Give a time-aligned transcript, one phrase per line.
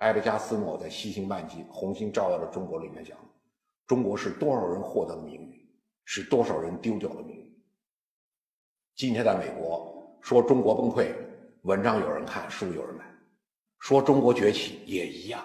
[0.00, 3.18] 埃德加斯诺在《西行漫记：红星照耀着中国》里面讲，
[3.86, 5.70] 中国是多少人获得了名誉，
[6.06, 7.62] 是多少人丢掉了名誉。
[8.96, 11.14] 今天在美国说中国崩溃，
[11.62, 13.04] 文章有人看，书有人买；
[13.78, 15.44] 说中国崛起也一样，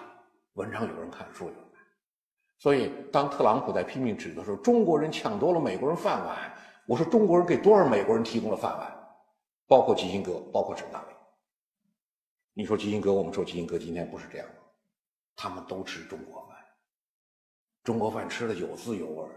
[0.54, 1.78] 文章有人看，书有人买。
[2.56, 6.50] 所以，当特朗普在拼命指责说中国人抢夺了美国人饭碗，
[6.86, 8.90] 我说中国人给多少美国人提供了饭碗？
[9.66, 11.15] 包括基辛格，包括陈大伟。
[12.58, 14.54] 你说基辛格，我们说基辛格今天不是这样的，
[15.36, 16.56] 他们都吃中国饭，
[17.84, 19.28] 中国饭吃的有滋有味。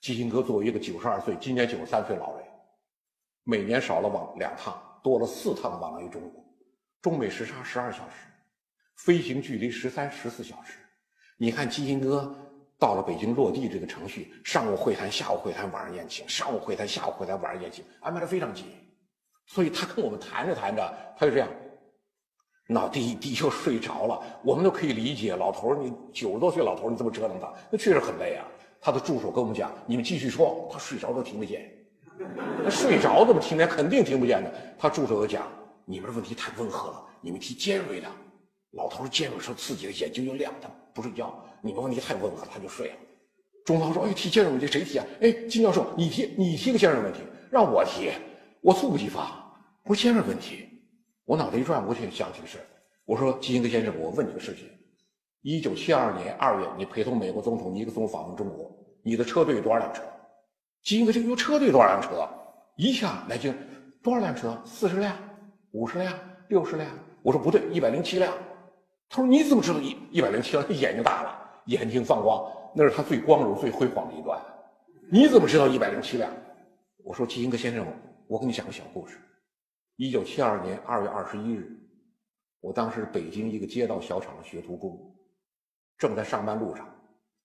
[0.00, 2.44] 基辛格作为一个九十二岁，今年九十三岁老人，
[3.44, 6.44] 每年少了往两趟，多了四趟往来于中国，
[7.00, 8.26] 中美时差十二小时，
[8.96, 10.76] 飞行距离十三十四小时。
[11.36, 12.36] 你看基辛格
[12.80, 18.66] 到了北京落地这个程序，上午会谈，下午会谈，晚上宴请；上午会谈，下午会谈，晚上宴请，安排的非常紧。
[19.46, 21.48] 所以他跟我们谈着谈着，他就这样，
[22.66, 24.20] 脑袋一低就睡着了。
[24.42, 28.44] 我们都可以理解，老头儿你九十多岁老头儿你这么折腾他，那确实很累啊。
[28.80, 31.70] 他的助手跟我们讲：“你们继续说。”他睡着都听不见，
[32.62, 33.68] 他睡着怎么听见？
[33.68, 34.52] 肯定听不见的。
[34.78, 35.46] 他助手又讲
[35.84, 38.08] ：“你们的问题太温和了，你们提尖锐的。”
[38.72, 41.34] 老头儿尖锐说刺激了，眼睛就亮，他不睡觉。
[41.62, 42.94] 你们问题太温和，他就睡了。
[43.64, 45.06] 中涛说：“哎，提尖锐问题谁提啊？
[45.20, 47.20] 哎，金教授，你提，你提个尖锐问题，
[47.50, 48.10] 让我提。”
[48.62, 49.30] 我猝不及防，
[49.84, 50.66] 我尖锐问题，
[51.26, 52.56] 我脑袋一转，我就想起个事
[53.04, 54.64] 我说基辛格先生，我问你个事情：
[55.42, 58.70] 一九七二年二月，你陪同美国总统尼克松访问中国，
[59.02, 60.02] 你的车队有多少辆车？
[60.84, 62.28] 基辛格这个有车队多少辆车？
[62.76, 63.52] 一下来就
[64.04, 64.56] 多少辆车？
[64.64, 65.16] 四十辆、
[65.72, 66.16] 五十辆、
[66.48, 66.88] 六十辆？
[67.22, 68.32] 我说不对，一百零七辆。
[69.08, 70.68] 他说你怎么知道一一百零七辆？
[70.72, 74.40] 眼睛大了，眼睛放光，那是他最光荣、最辉煌的一段。
[75.10, 76.30] 你怎么知道一百零七辆？
[77.04, 77.84] 我说基辛格先生。
[78.28, 79.18] 我给你讲个小故事。
[79.96, 81.74] 一九七二年二月二十一日，
[82.60, 85.16] 我当时北京一个街道小厂的学徒工，
[85.96, 86.86] 正在上班路上，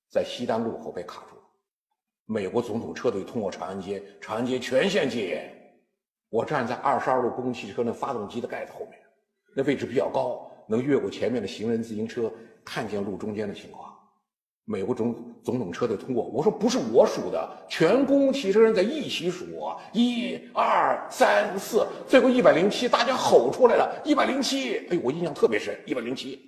[0.09, 1.41] 在西单路口被卡住了。
[2.25, 5.49] 美国总统车队通过长安街，长安街全线戒严。
[6.29, 8.99] 我站在二十二路公共汽车那发动机的盖子后面，
[9.55, 12.29] 那位置比较高，能越过前面的行人自行车，
[12.65, 13.97] 看见路中间的情况。
[14.65, 19.45] 美国总总统车队通过，我说不是我数的，全公共汽车人在一起数，
[19.91, 26.39] 一二三四，最后一百零七，大家吼出来了，一百零七，哎呦，我印象特别深，一百零七。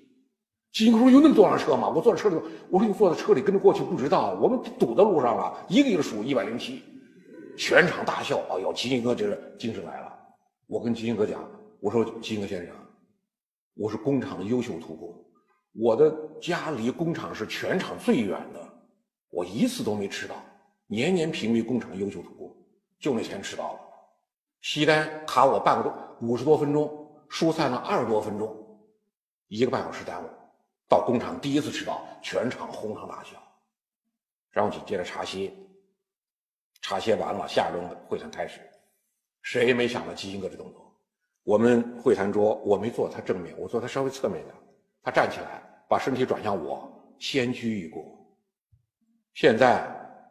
[0.72, 1.90] 基辛格说有那么多辆车吗？
[1.90, 2.35] 我坐在车里，
[2.69, 6.81] 我说你坐在车里跟着过去不知道，我们堵在路上了，一个一个数一百零七，
[7.57, 8.40] 全场大笑。
[8.50, 10.13] 哎呦，基辛格这是精神来了。
[10.68, 11.47] 我跟基辛格讲，
[11.79, 12.75] 我说基辛格先生，
[13.75, 15.22] 我是工厂的优秀徒工。
[15.73, 18.59] 我的家离工厂是全场最远的，
[19.29, 20.35] 我一次都没迟到，
[20.88, 22.56] 年年评为工厂优秀徒工，
[23.00, 23.79] 就那天迟到了。
[24.61, 28.56] 西单卡我半个多五十多分钟，疏散了二十多分钟，
[29.47, 30.28] 一个半小时耽误。
[30.88, 33.31] 到工厂第一次迟到，全场哄堂大笑。
[34.51, 35.51] 然后紧接着茶歇，
[36.81, 38.61] 茶歇完了，下轮会谈开始。
[39.41, 40.95] 谁也没想到基辛格这动作。
[41.44, 44.55] 我们会谈桌我没坐他正面，我坐他稍微侧面点。
[45.03, 48.03] 他站起来，把身体转向我，先鞠一躬。
[49.34, 49.86] 现在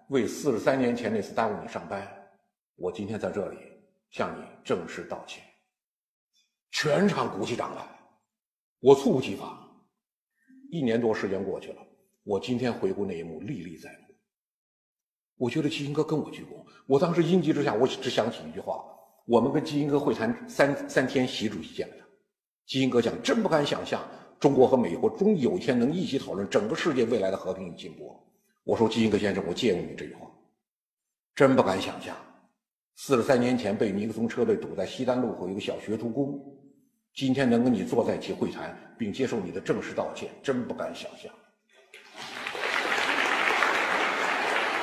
[0.09, 2.11] 为四十三年前那次耽误你上班，
[2.77, 3.59] 我今天在这里
[4.11, 5.45] 向你正式道歉。
[6.71, 7.83] 全场鼓起掌来，
[8.81, 9.59] 我猝不及防。
[10.71, 11.87] 一年多时间过去了，
[12.23, 14.15] 我今天回顾那一幕，历历在目。
[15.37, 18.83] 我觉得基辛格跟我鞠躬，我当时应激之下，我只想起一句话：
[19.27, 22.07] 我们跟基辛格会谈三三天，习主席见了他。
[22.65, 24.03] 基辛格讲，真不敢想象。
[24.43, 28.21] 中国和美国终于有一天能一起讨论整个世界未来的和平与进步。
[28.65, 30.27] 我说基辛格先生，我借用你这句话，
[31.37, 32.13] 真不敢想象，
[32.97, 36.45] 四十三年前被尼克松车队堵在西单路口一个小学徒工，
[37.15, 41.33] 今天能跟你坐在一起会谈，并接受你的正式道歉，真不敢想象。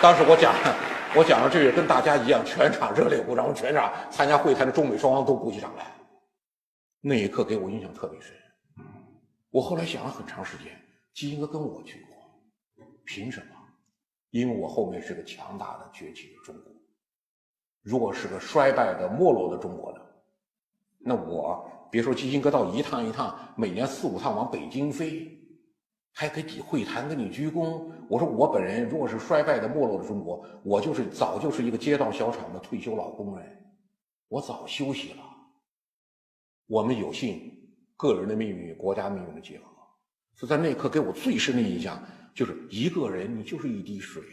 [0.02, 0.56] 当时我讲，
[1.18, 5.86] 我讲了这个，跟大家一样，全场热烈鼓掌，全场参加会谈的中美双方都鼓起掌来。
[7.02, 8.34] 那一刻给我印象特别深。
[9.52, 10.80] 我后来想了很长时间，
[11.14, 13.56] 基辛格跟我去过，凭什么？
[14.30, 16.72] 因为我后面是个强大的崛起的中国。
[17.82, 20.00] 如果是个衰败的没落的中国呢？
[21.00, 25.36] 那我别说基辛格到一趟一趟，每年四五趟往北京飞，
[26.14, 27.92] 还给抵会谈跟你鞠躬。
[28.08, 33.74] 我说我本人如果是衰败的没落的中国，我就是早就是一个街道小厂的退休老工人，
[34.28, 35.24] 我早休息了。
[36.68, 37.59] 我们有幸。
[38.00, 39.66] 个人的命运与国家命运的结合。
[40.34, 42.02] 所以在那一刻给我最深的印象
[42.34, 44.24] 就是，一个人你就是一滴水，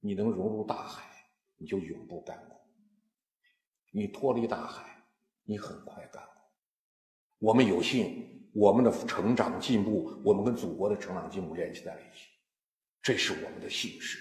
[0.00, 1.04] 你能融入大海，
[1.58, 2.56] 你就永不干枯；
[3.90, 5.04] 你脱离大海，
[5.44, 6.30] 你很快干枯。
[7.40, 12.28] 我们有幸，我们的成长进步，我们跟祖国的成长进步联系在了一起，
[13.02, 14.18] 这是我们的幸事。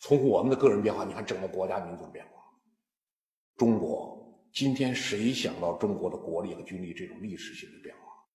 [0.00, 2.42] 从我们的个人变化，你看整个国家民族变化，
[3.56, 8.03] 中国今天谁想到中国的国力和军力这种历史性的变化